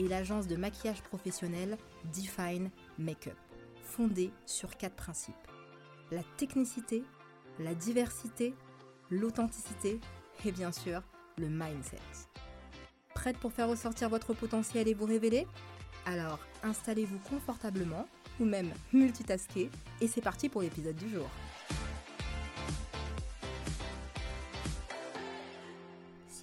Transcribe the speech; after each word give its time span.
et 0.00 0.08
l'agence 0.08 0.46
de 0.46 0.56
maquillage 0.56 1.02
professionnel 1.02 1.76
Define 2.12 2.70
Makeup, 2.98 3.36
fondée 3.84 4.32
sur 4.46 4.76
quatre 4.76 4.96
principes. 4.96 5.36
La 6.10 6.22
technicité, 6.38 7.04
la 7.58 7.74
diversité, 7.74 8.54
l'authenticité 9.10 10.00
et 10.44 10.52
bien 10.52 10.72
sûr 10.72 11.02
le 11.36 11.48
mindset. 11.48 11.98
Prête 13.14 13.36
pour 13.36 13.52
faire 13.52 13.68
ressortir 13.68 14.08
votre 14.08 14.32
potentiel 14.32 14.88
et 14.88 14.94
vous 14.94 15.04
révéler? 15.04 15.46
Alors 16.06 16.38
installez-vous 16.62 17.18
confortablement 17.28 18.08
ou 18.40 18.46
même 18.46 18.72
multitasker 18.94 19.70
et 20.00 20.08
c'est 20.08 20.22
parti 20.22 20.48
pour 20.48 20.62
l'épisode 20.62 20.96
du 20.96 21.10
jour. 21.10 21.28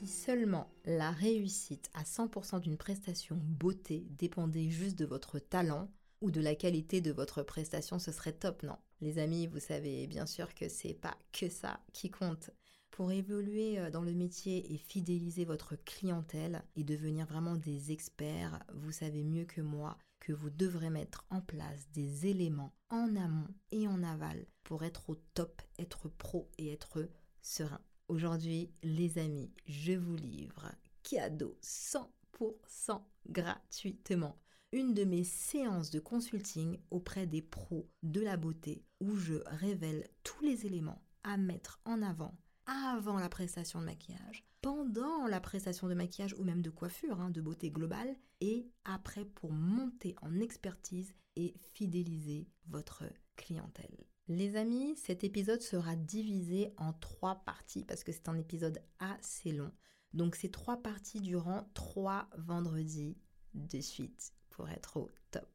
Seulement 0.08 0.72
la 0.86 1.12
réussite 1.12 1.92
à 1.94 2.04
100% 2.04 2.62
d'une 2.62 2.78
prestation 2.78 3.36
beauté 3.36 4.08
dépendait 4.12 4.70
juste 4.70 4.98
de 4.98 5.06
votre 5.06 5.38
talent 5.38 5.92
ou 6.22 6.32
de 6.32 6.40
la 6.40 6.56
qualité 6.56 7.02
de 7.02 7.12
votre 7.12 7.44
prestation, 7.44 8.00
ce 8.00 8.14
serait 8.14 8.32
top, 8.32 8.64
non? 8.64 8.78
Les 9.02 9.20
amis, 9.20 9.48
vous 9.48 9.60
savez 9.60 10.08
bien 10.08 10.26
sûr 10.26 10.56
que 10.56 10.70
c'est 10.70 10.94
pas 10.94 11.18
que 11.34 11.50
ça 11.50 11.82
qui 11.92 12.10
compte. 12.10 12.52
Pour 12.90 13.12
évoluer 13.12 13.80
euh, 13.80 13.92
dans 13.92 14.02
le 14.02 14.14
métier 14.14 14.74
et 14.74 14.78
fidéliser 14.78 15.44
votre 15.44 15.76
clientèle 15.76 16.64
et 16.78 16.86
devenir 16.86 17.28
vraiment 17.28 17.58
des 17.58 17.92
experts, 17.92 18.64
vous 18.74 18.94
savez 18.94 19.26
mieux 19.26 19.46
que 19.46 19.62
moi 19.62 19.98
que 20.22 20.32
vous 20.32 20.50
devrez 20.50 20.90
mettre 20.90 21.26
en 21.30 21.42
place 21.42 21.90
des 21.92 22.28
éléments 22.28 22.74
en 22.90 23.14
amont 23.18 23.54
et 23.72 23.90
en 23.90 24.02
aval 24.04 24.48
pour 24.64 24.86
être 24.86 25.10
au 25.10 25.16
top, 25.34 25.62
être 25.78 26.08
pro 26.08 26.50
et 26.58 26.72
être 26.72 27.10
serein. 27.42 27.82
Aujourd'hui, 28.08 28.72
les 28.84 29.18
amis, 29.18 29.52
je 29.66 29.92
vous 29.92 30.16
livre 30.16 30.72
cadeau 31.04 31.58
100% 31.62 33.02
gratuitement 33.30 34.38
une 34.72 34.94
de 34.94 35.04
mes 35.04 35.24
séances 35.24 35.92
de 35.92 36.00
consulting 36.00 36.78
auprès 36.92 37.26
des 37.26 37.42
pros 37.42 37.90
de 38.04 38.22
la 38.22 38.38
beauté 38.38 38.86
où 39.00 39.16
je 39.16 39.36
révèle 39.46 40.08
tous 40.24 40.42
les 40.42 40.66
éléments 40.66 41.02
à 41.24 41.38
mettre 41.38 41.82
en 41.86 42.02
avant 42.02 42.38
avant 42.68 43.18
la 43.18 43.30
prestation 43.30 43.80
de 43.80 43.86
maquillage, 43.86 44.46
pendant 44.62 45.26
la 45.28 45.40
prestation 45.40 45.88
de 45.88 45.94
maquillage 45.94 46.36
ou 46.38 46.44
même 46.44 46.62
de 46.62 46.70
coiffure, 46.70 47.20
hein, 47.22 47.30
de 47.30 47.42
beauté 47.42 47.72
globale, 47.72 48.14
et 48.42 48.70
après 48.84 49.24
pour 49.24 49.54
monter 49.54 50.16
en 50.22 50.40
expertise 50.40 51.14
et 51.38 51.54
fidéliser 51.74 52.48
votre 52.68 53.04
clientèle. 53.38 54.06
Les 54.30 54.58
amis, 54.58 54.94
cet 54.98 55.24
épisode 55.24 55.62
sera 55.62 55.96
divisé 55.96 56.74
en 56.76 56.92
trois 56.92 57.36
parties 57.46 57.86
parce 57.86 58.04
que 58.04 58.12
c'est 58.12 58.28
un 58.28 58.38
épisode 58.38 58.84
assez 59.00 59.54
long. 59.54 59.72
Donc 60.14 60.36
c'est 60.36 60.52
trois 60.52 60.76
parties 60.76 61.22
durant 61.22 61.70
trois 61.74 62.28
vendredis 62.38 63.16
de 63.54 63.80
suite 63.80 64.34
pour 64.50 64.68
être 64.68 64.98
au 64.98 65.10
top. 65.32 65.48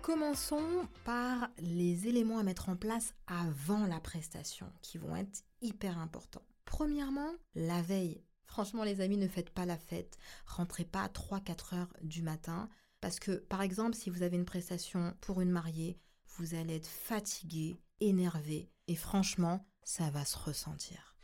Commençons 0.00 0.88
par 1.04 1.50
les 1.58 2.08
éléments 2.08 2.38
à 2.38 2.42
mettre 2.42 2.70
en 2.70 2.76
place 2.76 3.12
avant 3.26 3.86
la 3.86 4.00
prestation 4.00 4.72
qui 4.80 4.96
vont 4.96 5.14
être 5.14 5.44
hyper 5.60 5.98
importants. 5.98 6.46
Premièrement, 6.64 7.34
la 7.54 7.82
veille. 7.82 8.24
Franchement 8.46 8.84
les 8.84 9.02
amis, 9.02 9.18
ne 9.18 9.28
faites 9.28 9.50
pas 9.50 9.66
la 9.66 9.76
fête. 9.76 10.16
Rentrez 10.46 10.86
pas 10.86 11.02
à 11.02 11.08
3-4 11.08 11.74
heures 11.76 11.92
du 12.02 12.22
matin 12.22 12.70
parce 13.00 13.18
que, 13.18 13.32
par 13.32 13.62
exemple, 13.62 13.96
si 13.96 14.10
vous 14.10 14.22
avez 14.22 14.36
une 14.36 14.44
prestation 14.44 15.14
pour 15.20 15.40
une 15.40 15.50
mariée, 15.50 15.98
vous 16.36 16.54
allez 16.54 16.76
être 16.76 16.86
fatigué, 16.86 17.80
énervé, 18.00 18.70
et 18.88 18.96
franchement, 18.96 19.66
ça 19.82 20.10
va 20.10 20.24
se 20.24 20.38
ressentir. 20.38 21.16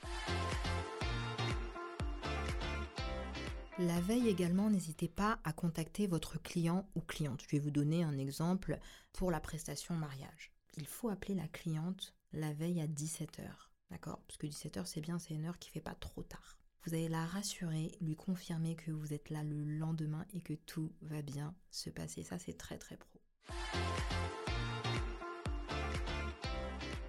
La 3.78 4.00
veille 4.00 4.28
également, 4.28 4.70
n'hésitez 4.70 5.08
pas 5.08 5.38
à 5.44 5.52
contacter 5.52 6.06
votre 6.06 6.40
client 6.42 6.88
ou 6.94 7.02
cliente. 7.02 7.42
Je 7.42 7.48
vais 7.48 7.58
vous 7.58 7.70
donner 7.70 8.02
un 8.02 8.16
exemple 8.16 8.78
pour 9.12 9.30
la 9.30 9.40
prestation 9.40 9.94
mariage. 9.94 10.52
Il 10.78 10.86
faut 10.86 11.10
appeler 11.10 11.34
la 11.34 11.48
cliente 11.48 12.14
la 12.32 12.52
veille 12.52 12.80
à 12.80 12.86
17h. 12.86 13.48
D'accord? 13.90 14.20
Parce 14.26 14.38
que 14.38 14.46
17h, 14.46 14.84
c'est 14.84 15.00
bien, 15.00 15.18
c'est 15.18 15.34
une 15.34 15.46
heure 15.46 15.58
qui 15.58 15.70
fait 15.70 15.80
pas 15.80 15.94
trop 15.94 16.22
tard. 16.22 16.58
Vous 16.86 16.94
allez 16.94 17.08
la 17.08 17.26
rassurer, 17.26 17.90
lui 18.00 18.14
confirmer 18.14 18.76
que 18.76 18.92
vous 18.92 19.12
êtes 19.12 19.30
là 19.30 19.42
le 19.42 19.64
lendemain 19.64 20.24
et 20.32 20.40
que 20.40 20.52
tout 20.52 20.92
va 21.02 21.20
bien 21.20 21.52
se 21.72 21.90
passer. 21.90 22.22
Ça, 22.22 22.38
c'est 22.38 22.56
très 22.56 22.78
très 22.78 22.96
pro. 22.96 23.18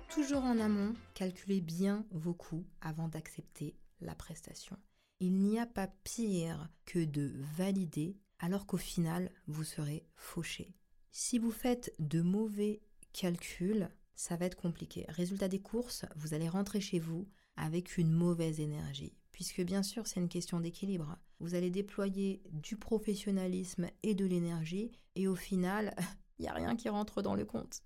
Toujours 0.09 0.43
en 0.43 0.59
amont, 0.59 0.95
calculez 1.13 1.61
bien 1.61 2.07
vos 2.09 2.33
coûts 2.33 2.65
avant 2.81 3.07
d'accepter 3.07 3.75
la 4.01 4.15
prestation. 4.15 4.77
Il 5.19 5.43
n'y 5.43 5.59
a 5.59 5.67
pas 5.67 5.87
pire 6.03 6.69
que 6.85 7.05
de 7.05 7.35
valider 7.55 8.17
alors 8.39 8.65
qu'au 8.65 8.77
final, 8.77 9.29
vous 9.45 9.63
serez 9.63 10.07
fauché. 10.15 10.73
Si 11.11 11.37
vous 11.37 11.51
faites 11.51 11.93
de 11.99 12.21
mauvais 12.21 12.81
calculs, 13.13 13.89
ça 14.15 14.37
va 14.37 14.47
être 14.47 14.57
compliqué. 14.57 15.05
Résultat 15.07 15.49
des 15.49 15.61
courses, 15.61 16.05
vous 16.15 16.33
allez 16.33 16.49
rentrer 16.49 16.81
chez 16.81 16.97
vous 16.97 17.27
avec 17.57 17.99
une 17.99 18.11
mauvaise 18.11 18.59
énergie 18.59 19.16
puisque 19.37 19.61
bien 19.61 19.83
sûr 19.83 20.07
c'est 20.07 20.19
une 20.19 20.29
question 20.29 20.59
d'équilibre. 20.59 21.15
Vous 21.39 21.53
allez 21.53 21.69
déployer 21.69 22.41
du 22.53 22.75
professionnalisme 22.75 23.87
et 24.01 24.15
de 24.15 24.25
l'énergie, 24.25 24.91
et 25.13 25.27
au 25.27 25.35
final, 25.35 25.93
il 26.39 26.41
n'y 26.41 26.47
a 26.47 26.53
rien 26.53 26.75
qui 26.75 26.89
rentre 26.89 27.21
dans 27.21 27.35
le 27.35 27.45
compte. 27.45 27.83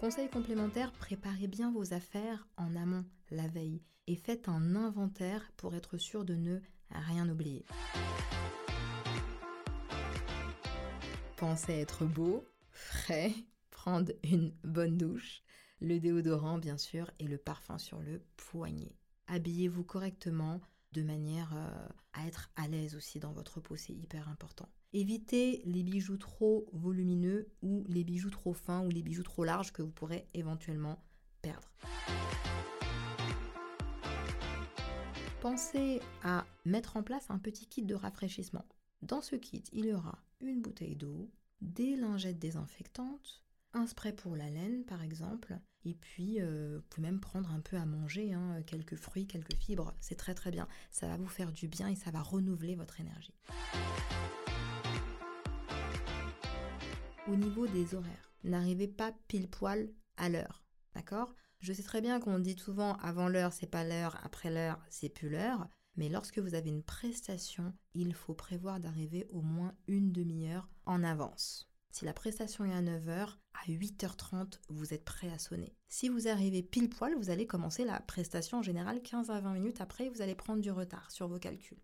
Conseil 0.00 0.30
complémentaire, 0.30 0.90
préparez 0.90 1.48
bien 1.48 1.70
vos 1.70 1.92
affaires 1.92 2.48
en 2.56 2.74
amont, 2.76 3.04
la 3.30 3.46
veille, 3.46 3.82
et 4.06 4.16
faites 4.16 4.48
un 4.48 4.74
inventaire 4.74 5.52
pour 5.58 5.74
être 5.74 5.98
sûr 5.98 6.24
de 6.24 6.34
ne 6.34 6.60
rien 6.88 7.28
oublier. 7.28 7.66
Pensez 11.36 11.74
être 11.74 12.06
beau, 12.06 12.42
frais, 12.70 13.34
prendre 13.70 14.12
une 14.24 14.54
bonne 14.64 14.96
douche, 14.96 15.42
le 15.80 15.98
déodorant 15.98 16.58
bien 16.58 16.78
sûr 16.78 17.10
et 17.18 17.26
le 17.26 17.38
parfum 17.38 17.78
sur 17.78 18.00
le 18.00 18.22
poignet. 18.36 18.96
Habillez-vous 19.26 19.84
correctement 19.84 20.60
de 20.92 21.02
manière 21.02 21.52
euh, 21.54 21.88
à 22.12 22.26
être 22.26 22.50
à 22.56 22.68
l'aise 22.68 22.94
aussi 22.94 23.18
dans 23.18 23.32
votre 23.32 23.60
peau, 23.60 23.76
c'est 23.76 23.92
hyper 23.92 24.28
important. 24.28 24.68
Évitez 24.92 25.60
les 25.66 25.82
bijoux 25.82 26.16
trop 26.16 26.66
volumineux 26.72 27.48
ou 27.60 27.84
les 27.88 28.04
bijoux 28.04 28.30
trop 28.30 28.54
fins 28.54 28.82
ou 28.84 28.88
les 28.88 29.02
bijoux 29.02 29.24
trop 29.24 29.44
larges 29.44 29.72
que 29.72 29.82
vous 29.82 29.90
pourrez 29.90 30.26
éventuellement 30.32 31.02
perdre. 31.42 31.68
Pensez 35.40 36.00
à 36.22 36.46
mettre 36.64 36.96
en 36.96 37.02
place 37.02 37.26
un 37.28 37.38
petit 37.38 37.66
kit 37.66 37.82
de 37.82 37.94
rafraîchissement. 37.94 38.64
Dans 39.02 39.20
ce 39.20 39.36
kit, 39.36 39.62
il 39.72 39.86
y 39.86 39.92
aura 39.92 40.24
une 40.40 40.62
bouteille 40.62 40.96
d'eau, 40.96 41.30
des 41.60 41.94
lingettes 41.96 42.38
désinfectantes, 42.38 43.44
un 43.72 43.86
spray 43.86 44.12
pour 44.12 44.36
la 44.36 44.50
laine 44.50 44.84
par 44.84 45.02
exemple, 45.02 45.58
et 45.84 45.94
puis 45.94 46.40
euh, 46.40 46.78
vous 46.78 46.84
pouvez 46.88 47.06
même 47.06 47.20
prendre 47.20 47.50
un 47.50 47.60
peu 47.60 47.76
à 47.76 47.86
manger, 47.86 48.32
hein, 48.32 48.62
quelques 48.66 48.96
fruits, 48.96 49.26
quelques 49.26 49.54
fibres, 49.54 49.94
c'est 50.00 50.16
très 50.16 50.34
très 50.34 50.50
bien. 50.50 50.66
Ça 50.90 51.06
va 51.06 51.16
vous 51.16 51.28
faire 51.28 51.52
du 51.52 51.68
bien 51.68 51.88
et 51.88 51.96
ça 51.96 52.10
va 52.10 52.22
renouveler 52.22 52.74
votre 52.74 53.00
énergie. 53.00 53.34
Au 57.28 57.36
niveau 57.36 57.66
des 57.66 57.94
horaires, 57.94 58.32
n'arrivez 58.44 58.88
pas 58.88 59.12
pile 59.28 59.48
poil 59.48 59.90
à 60.16 60.28
l'heure, 60.28 60.64
d'accord? 60.94 61.34
Je 61.58 61.72
sais 61.72 61.82
très 61.82 62.00
bien 62.00 62.20
qu'on 62.20 62.38
dit 62.38 62.56
souvent 62.58 62.94
avant 62.96 63.28
l'heure 63.28 63.52
c'est 63.52 63.66
pas 63.66 63.84
l'heure, 63.84 64.18
après 64.24 64.50
l'heure 64.50 64.78
c'est 64.88 65.08
plus 65.08 65.28
l'heure. 65.28 65.68
Mais 65.96 66.10
lorsque 66.10 66.38
vous 66.38 66.54
avez 66.54 66.68
une 66.68 66.82
prestation, 66.82 67.72
il 67.94 68.12
faut 68.12 68.34
prévoir 68.34 68.80
d'arriver 68.80 69.26
au 69.30 69.40
moins 69.40 69.74
une 69.88 70.12
demi-heure 70.12 70.68
en 70.84 71.02
avance. 71.02 71.70
Si 71.96 72.04
la 72.04 72.12
prestation 72.12 72.66
est 72.66 72.74
à 72.74 72.82
9h, 72.82 73.26
à 73.54 73.70
8h30, 73.70 74.58
vous 74.68 74.92
êtes 74.92 75.06
prêt 75.06 75.30
à 75.30 75.38
sonner. 75.38 75.74
Si 75.88 76.10
vous 76.10 76.28
arrivez 76.28 76.62
pile 76.62 76.90
poil, 76.90 77.14
vous 77.14 77.30
allez 77.30 77.46
commencer 77.46 77.86
la 77.86 78.00
prestation 78.00 78.58
en 78.58 78.62
général 78.62 79.00
15 79.00 79.30
à 79.30 79.40
20 79.40 79.54
minutes 79.54 79.80
après, 79.80 80.10
vous 80.10 80.20
allez 80.20 80.34
prendre 80.34 80.60
du 80.60 80.70
retard 80.70 81.10
sur 81.10 81.26
vos 81.26 81.38
calculs. 81.38 81.80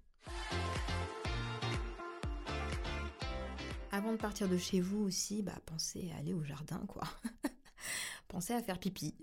Avant 3.91 4.13
de 4.13 4.19
partir 4.19 4.51
de 4.51 4.59
chez 4.59 4.83
vous 4.83 5.03
aussi, 5.03 5.41
bah, 5.41 5.59
pensez 5.65 6.11
à 6.15 6.19
aller 6.19 6.35
au 6.35 6.43
jardin, 6.43 6.85
quoi. 6.89 7.05
pensez 8.29 8.53
à 8.53 8.63
faire 8.63 8.79
pipi, 8.79 9.15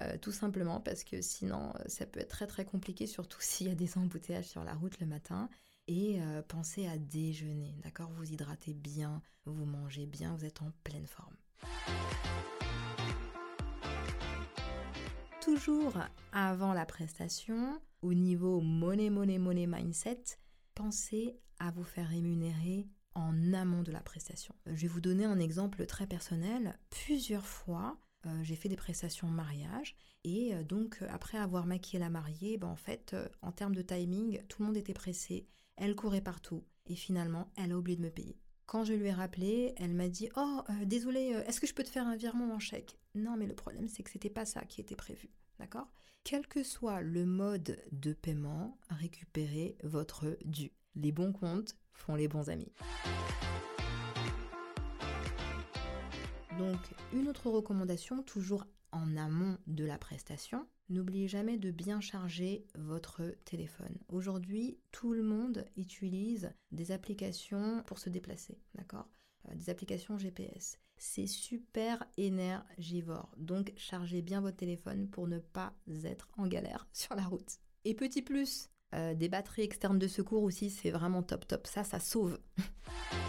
euh, 0.00 0.16
tout 0.16 0.32
simplement 0.32 0.80
parce 0.80 1.04
que 1.04 1.20
sinon 1.20 1.74
euh, 1.78 1.82
ça 1.88 2.06
peut 2.06 2.20
être 2.20 2.30
très 2.30 2.46
très 2.46 2.64
compliqué, 2.64 3.06
surtout 3.06 3.38
s'il 3.42 3.68
y 3.68 3.70
a 3.70 3.74
des 3.74 3.98
embouteillages 3.98 4.48
sur 4.48 4.64
la 4.64 4.72
route 4.72 4.98
le 4.98 5.06
matin. 5.06 5.50
Et 5.88 6.20
euh, 6.20 6.42
pensez 6.46 6.86
à 6.86 6.98
déjeuner, 6.98 7.74
d'accord? 7.82 8.10
Vous 8.12 8.30
hydratez 8.30 8.74
bien, 8.74 9.22
vous 9.46 9.64
mangez 9.64 10.04
bien, 10.04 10.36
vous 10.36 10.44
êtes 10.44 10.60
en 10.60 10.70
pleine 10.84 11.06
forme. 11.06 11.34
Toujours 15.40 15.94
avant 16.32 16.74
la 16.74 16.84
prestation, 16.84 17.80
au 18.02 18.12
niveau 18.12 18.60
money, 18.60 19.08
money, 19.08 19.38
money 19.38 19.66
mindset, 19.66 20.22
pensez 20.74 21.40
à 21.58 21.70
vous 21.70 21.84
faire 21.84 22.08
rémunérer 22.08 22.86
en 23.14 23.54
amont 23.54 23.82
de 23.82 23.90
la 23.90 24.00
prestation. 24.00 24.54
Je 24.66 24.82
vais 24.82 24.88
vous 24.88 25.00
donner 25.00 25.24
un 25.24 25.40
exemple 25.40 25.86
très 25.86 26.06
personnel. 26.06 26.78
Plusieurs 26.90 27.46
fois, 27.46 27.96
euh, 28.26 28.42
j'ai 28.42 28.56
fait 28.56 28.68
des 28.68 28.76
prestations 28.76 29.28
mariage 29.28 29.94
et 30.24 30.54
euh, 30.54 30.64
donc 30.64 31.02
après 31.08 31.38
avoir 31.38 31.66
maquillé 31.66 31.98
la 31.98 32.10
mariée, 32.10 32.58
ben, 32.58 32.68
en 32.68 32.76
fait, 32.76 33.14
euh, 33.14 33.28
en 33.42 33.52
termes 33.52 33.74
de 33.74 33.82
timing, 33.82 34.42
tout 34.48 34.62
le 34.62 34.66
monde 34.66 34.76
était 34.76 34.94
pressé, 34.94 35.46
elle 35.76 35.94
courait 35.94 36.20
partout 36.20 36.64
et 36.86 36.96
finalement, 36.96 37.52
elle 37.56 37.72
a 37.72 37.78
oublié 37.78 37.96
de 37.96 38.02
me 38.02 38.10
payer. 38.10 38.36
Quand 38.66 38.84
je 38.84 38.92
lui 38.92 39.06
ai 39.06 39.12
rappelé, 39.12 39.72
elle 39.76 39.94
m'a 39.94 40.08
dit 40.08 40.28
"Oh, 40.36 40.62
désolé, 40.84 41.34
est-ce 41.46 41.60
que 41.60 41.66
je 41.66 41.74
peux 41.74 41.84
te 41.84 41.88
faire 41.88 42.06
un 42.06 42.16
virement 42.16 42.52
en 42.52 42.58
chèque? 42.58 42.98
Non, 43.14 43.36
mais 43.36 43.46
le 43.46 43.54
problème 43.54 43.88
c'est 43.88 44.02
que 44.02 44.10
c'était 44.10 44.28
pas 44.28 44.44
ça 44.44 44.62
qui 44.64 44.80
était 44.80 44.96
prévu." 44.96 45.30
D'accord? 45.58 45.88
Quel 46.24 46.46
que 46.46 46.62
soit 46.62 47.00
le 47.00 47.24
mode 47.24 47.82
de 47.92 48.12
paiement, 48.12 48.78
récupérez 48.90 49.78
votre 49.84 50.36
dû. 50.44 50.72
Les 50.94 51.12
bons 51.12 51.32
comptes 51.32 51.76
font 51.92 52.16
les 52.16 52.28
bons 52.28 52.50
amis. 52.50 52.72
Donc, 56.58 56.78
une 57.12 57.28
autre 57.28 57.50
recommandation, 57.50 58.22
toujours 58.24 58.66
en 58.90 59.16
amont 59.16 59.58
de 59.68 59.84
la 59.84 59.96
prestation, 59.96 60.66
n'oubliez 60.88 61.28
jamais 61.28 61.56
de 61.56 61.70
bien 61.70 62.00
charger 62.00 62.66
votre 62.74 63.22
téléphone. 63.44 63.96
Aujourd'hui, 64.08 64.78
tout 64.90 65.12
le 65.12 65.22
monde 65.22 65.64
utilise 65.76 66.52
des 66.72 66.90
applications 66.90 67.84
pour 67.86 68.00
se 68.00 68.10
déplacer, 68.10 68.58
d'accord? 68.74 69.08
Euh, 69.48 69.54
Des 69.54 69.70
applications 69.70 70.18
GPS. 70.18 70.78
C'est 70.96 71.28
super 71.28 72.04
énergivore. 72.16 73.30
Donc, 73.36 73.72
chargez 73.76 74.20
bien 74.20 74.40
votre 74.40 74.56
téléphone 74.56 75.08
pour 75.08 75.28
ne 75.28 75.38
pas 75.38 75.74
être 76.04 76.28
en 76.38 76.48
galère 76.48 76.88
sur 76.92 77.14
la 77.14 77.22
route. 77.22 77.58
Et 77.84 77.94
petit 77.94 78.22
plus, 78.22 78.68
euh, 78.94 79.14
des 79.14 79.28
batteries 79.28 79.62
externes 79.62 80.00
de 80.00 80.08
secours 80.08 80.42
aussi, 80.42 80.70
c'est 80.70 80.90
vraiment 80.90 81.22
top 81.22 81.46
top. 81.46 81.68
Ça, 81.68 81.84
ça 81.84 82.00
sauve. 82.00 82.36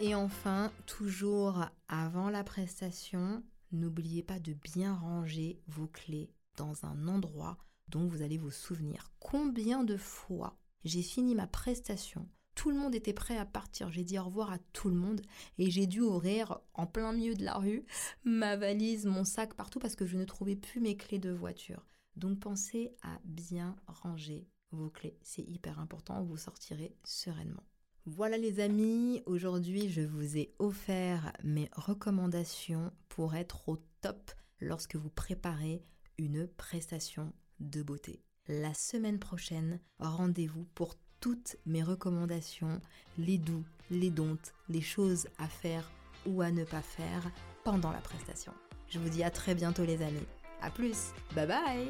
Et 0.00 0.14
enfin, 0.14 0.72
toujours 0.86 1.66
avant 1.88 2.28
la 2.28 2.42
prestation, 2.42 3.42
n'oubliez 3.70 4.22
pas 4.22 4.40
de 4.40 4.52
bien 4.52 4.92
ranger 4.92 5.60
vos 5.68 5.86
clés 5.86 6.30
dans 6.56 6.84
un 6.84 7.06
endroit 7.06 7.58
dont 7.88 8.06
vous 8.06 8.22
allez 8.22 8.38
vous 8.38 8.50
souvenir. 8.50 9.12
Combien 9.20 9.84
de 9.84 9.96
fois 9.96 10.58
j'ai 10.84 11.02
fini 11.02 11.34
ma 11.34 11.46
prestation, 11.46 12.28
tout 12.54 12.70
le 12.70 12.76
monde 12.76 12.94
était 12.94 13.12
prêt 13.12 13.38
à 13.38 13.46
partir, 13.46 13.90
j'ai 13.90 14.04
dit 14.04 14.18
au 14.18 14.24
revoir 14.24 14.52
à 14.52 14.58
tout 14.72 14.88
le 14.88 14.96
monde 14.96 15.22
et 15.58 15.70
j'ai 15.70 15.86
dû 15.86 16.00
ouvrir 16.00 16.58
en 16.74 16.86
plein 16.86 17.12
milieu 17.12 17.34
de 17.34 17.44
la 17.44 17.54
rue 17.54 17.84
ma 18.24 18.56
valise, 18.56 19.06
mon 19.06 19.24
sac 19.24 19.54
partout 19.54 19.78
parce 19.78 19.96
que 19.96 20.06
je 20.06 20.16
ne 20.16 20.24
trouvais 20.24 20.56
plus 20.56 20.80
mes 20.80 20.96
clés 20.96 21.18
de 21.18 21.30
voiture. 21.30 21.86
Donc 22.16 22.40
pensez 22.40 22.94
à 23.02 23.18
bien 23.24 23.76
ranger 23.86 24.46
vos 24.72 24.90
clés, 24.90 25.16
c'est 25.22 25.42
hyper 25.42 25.78
important, 25.78 26.22
vous 26.22 26.36
sortirez 26.36 26.96
sereinement. 27.04 27.64
Voilà 28.06 28.36
les 28.36 28.60
amis, 28.60 29.22
aujourd'hui 29.24 29.88
je 29.88 30.02
vous 30.02 30.36
ai 30.36 30.52
offert 30.58 31.32
mes 31.42 31.70
recommandations 31.72 32.92
pour 33.08 33.34
être 33.34 33.66
au 33.66 33.78
top 34.02 34.30
lorsque 34.60 34.96
vous 34.96 35.08
préparez 35.08 35.82
une 36.18 36.46
prestation 36.46 37.32
de 37.60 37.82
beauté. 37.82 38.22
La 38.46 38.74
semaine 38.74 39.18
prochaine, 39.18 39.80
rendez-vous 39.98 40.66
pour 40.74 40.96
toutes 41.18 41.56
mes 41.64 41.82
recommandations, 41.82 42.78
les 43.16 43.38
doux, 43.38 43.64
les 43.90 44.10
dontes, 44.10 44.52
les 44.68 44.82
choses 44.82 45.26
à 45.38 45.48
faire 45.48 45.90
ou 46.26 46.42
à 46.42 46.50
ne 46.50 46.64
pas 46.64 46.82
faire 46.82 47.30
pendant 47.64 47.90
la 47.90 48.02
prestation. 48.02 48.52
Je 48.86 48.98
vous 48.98 49.08
dis 49.08 49.24
à 49.24 49.30
très 49.30 49.54
bientôt 49.54 49.86
les 49.86 50.02
amis. 50.02 50.26
A 50.60 50.70
plus, 50.70 51.14
bye 51.34 51.46
bye 51.46 51.88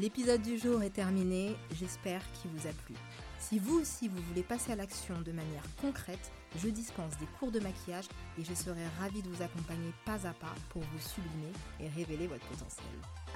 L'épisode 0.00 0.42
du 0.42 0.58
jour 0.58 0.84
est 0.84 0.90
terminé, 0.90 1.56
j'espère 1.72 2.22
qu'il 2.34 2.52
vous 2.52 2.68
a 2.68 2.72
plu. 2.84 2.94
Si 3.40 3.58
vous 3.58 3.80
aussi 3.80 4.06
vous 4.06 4.22
voulez 4.28 4.44
passer 4.44 4.70
à 4.70 4.76
l'action 4.76 5.20
de 5.22 5.32
manière 5.32 5.64
concrète, 5.80 6.30
je 6.56 6.68
dispense 6.68 7.18
des 7.18 7.26
cours 7.40 7.50
de 7.50 7.58
maquillage 7.58 8.04
et 8.38 8.44
je 8.44 8.54
serai 8.54 8.86
ravie 9.00 9.22
de 9.22 9.28
vous 9.28 9.42
accompagner 9.42 9.92
pas 10.04 10.24
à 10.24 10.32
pas 10.34 10.54
pour 10.70 10.82
vous 10.82 11.00
sublimer 11.00 11.52
et 11.80 11.88
révéler 11.88 12.28
votre 12.28 12.46
potentiel. 12.46 12.86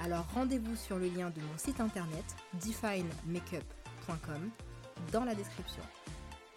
Alors 0.01 0.25
rendez-vous 0.33 0.77
sur 0.77 0.97
le 0.97 1.09
lien 1.09 1.31
de 1.31 1.41
mon 1.41 1.57
site 1.57 1.81
internet 1.81 2.23
definemakeup.com 2.63 4.49
dans 5.11 5.25
la 5.25 5.35
description. 5.35 5.83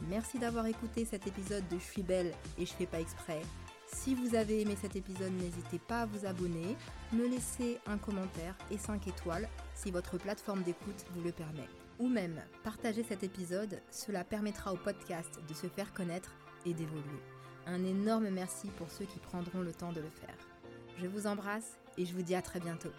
Merci 0.09 0.39
d'avoir 0.39 0.67
écouté 0.67 1.05
cet 1.05 1.27
épisode 1.27 1.67
de 1.69 1.81
Je 1.81 1.85
suis 1.85 2.03
belle 2.03 2.33
et 2.59 2.67
je 2.67 2.73
fais 2.73 2.87
pas 2.87 3.01
exprès. 3.01 3.43
Si 3.87 4.15
vous 4.15 4.35
avez 4.35 4.61
aimé 4.61 4.77
cet 4.81 4.97
épisode, 4.97 5.33
n'hésitez 5.33 5.79
pas 5.79 6.03
à 6.03 6.07
vous 6.07 6.27
abonner, 6.27 6.77
me 7.13 7.27
laisser 7.27 7.79
un 7.87 7.99
commentaire 7.99 8.57
et 8.71 8.79
5 8.79 9.07
étoiles 9.07 9.49
si 9.75 9.91
votre 9.91 10.19
plateforme 10.19 10.63
d'écoute 10.63 11.05
vous 11.15 11.23
le 11.23 11.33
permet. 11.33 11.69
Ou 11.99 12.09
même 12.09 12.41
partager 12.63 13.03
cet 13.03 13.23
épisode, 13.23 13.81
cela 13.91 14.25
permettra 14.25 14.73
au 14.73 14.77
podcast 14.77 15.41
de 15.49 15.55
se 15.55 15.67
faire 15.67 15.93
connaître 15.93 16.33
et 16.67 16.75
d'évoluer. 16.75 17.23
Un 17.67 17.85
énorme 17.85 18.29
merci 18.31 18.69
pour 18.77 18.91
ceux 18.91 19.07
qui 19.07 19.19
prendront 19.19 19.61
le 19.61 19.73
temps 19.73 19.93
de 19.93 20.01
le 20.01 20.11
faire. 20.11 20.37
Je 20.99 21.07
vous 21.07 21.27
embrasse 21.27 21.79
et 21.97 22.05
je 22.05 22.13
vous 22.15 22.23
dis 22.23 22.35
à 22.35 22.43
très 22.43 22.61
bientôt. 22.61 22.93